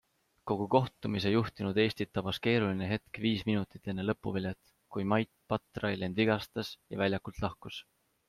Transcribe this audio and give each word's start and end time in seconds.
Kogu 0.51 0.65
kohtumise 0.75 1.31
juhtinud 1.33 1.79
Eestit 1.83 2.09
tabas 2.19 2.39
keeruline 2.47 2.87
hetk 2.93 3.19
viis 3.27 3.45
minutit 3.51 3.91
enne 3.93 4.07
lõpuvilet, 4.09 4.73
kui 4.95 5.07
Mait 5.13 5.31
Patrail 5.53 6.07
end 6.09 6.21
vigastas 6.23 6.75
ja 6.95 7.03
väljakult 7.05 7.45
lahkus. 7.47 7.79